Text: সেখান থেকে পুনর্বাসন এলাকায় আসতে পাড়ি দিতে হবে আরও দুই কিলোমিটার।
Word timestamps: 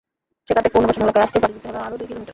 সেখান 0.47 0.61
থেকে 0.63 0.73
পুনর্বাসন 0.75 1.01
এলাকায় 1.05 1.25
আসতে 1.25 1.37
পাড়ি 1.41 1.53
দিতে 1.55 1.67
হবে 1.69 1.79
আরও 1.85 1.95
দুই 1.99 2.07
কিলোমিটার। 2.09 2.29